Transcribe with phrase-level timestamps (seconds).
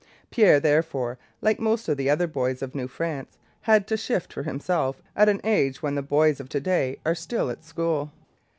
[0.31, 4.41] Pierre, therefore, like most of the other boys of New France, had to shift for
[4.41, 8.11] himself at an age when the boys of to day are still at school.